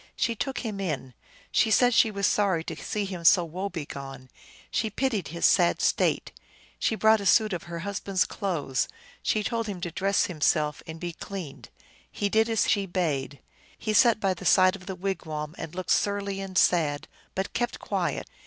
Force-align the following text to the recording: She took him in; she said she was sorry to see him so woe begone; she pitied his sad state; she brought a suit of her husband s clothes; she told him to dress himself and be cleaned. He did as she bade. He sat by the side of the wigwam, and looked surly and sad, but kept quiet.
She 0.15 0.33
took 0.33 0.61
him 0.61 0.79
in; 0.79 1.13
she 1.51 1.69
said 1.69 1.93
she 1.93 2.09
was 2.09 2.25
sorry 2.25 2.63
to 2.63 2.75
see 2.75 3.05
him 3.05 3.23
so 3.23 3.45
woe 3.45 3.69
begone; 3.69 4.31
she 4.71 4.89
pitied 4.89 5.27
his 5.27 5.45
sad 5.45 5.79
state; 5.79 6.31
she 6.79 6.95
brought 6.95 7.21
a 7.21 7.25
suit 7.27 7.53
of 7.53 7.61
her 7.69 7.81
husband 7.81 8.15
s 8.15 8.25
clothes; 8.25 8.87
she 9.21 9.43
told 9.43 9.67
him 9.67 9.79
to 9.81 9.91
dress 9.91 10.25
himself 10.25 10.81
and 10.87 10.99
be 10.99 11.13
cleaned. 11.13 11.69
He 12.11 12.29
did 12.29 12.49
as 12.49 12.67
she 12.67 12.87
bade. 12.87 13.41
He 13.77 13.93
sat 13.93 14.19
by 14.19 14.33
the 14.33 14.43
side 14.43 14.75
of 14.75 14.87
the 14.87 14.95
wigwam, 14.95 15.53
and 15.59 15.75
looked 15.75 15.91
surly 15.91 16.41
and 16.41 16.57
sad, 16.57 17.07
but 17.35 17.53
kept 17.53 17.77
quiet. 17.77 18.27